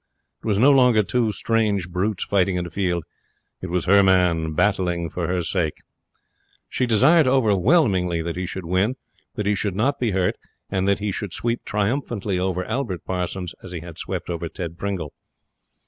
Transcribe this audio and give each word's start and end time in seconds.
It 0.43 0.47
was 0.47 0.57
no 0.57 0.71
longer 0.71 1.03
two 1.03 1.31
strange 1.31 1.87
brutes 1.89 2.23
fighting 2.23 2.55
in 2.55 2.65
a 2.65 2.71
field. 2.71 3.03
It 3.61 3.67
was 3.69 3.85
her 3.85 4.01
man 4.01 4.53
battling 4.53 5.11
for 5.11 5.27
her 5.27 5.43
sake. 5.43 5.75
She 6.67 6.87
desired 6.87 7.27
overwhelmingly 7.27 8.23
that 8.23 8.35
he 8.35 8.47
should 8.47 8.65
win, 8.65 8.95
that 9.35 9.45
he 9.45 9.53
should 9.53 9.75
not 9.75 9.99
be 9.99 10.09
hurt, 10.09 10.37
that 10.71 10.97
he 10.97 11.11
should 11.11 11.33
sweep 11.33 11.63
triumphantly 11.65 12.39
over 12.39 12.65
Albert 12.65 13.05
Parsons 13.05 13.53
as 13.61 13.73
he 13.73 13.81
had 13.81 13.99
swept 13.99 14.27
over 14.27 14.49
Ted 14.49 14.75
Pringle. 14.79 15.13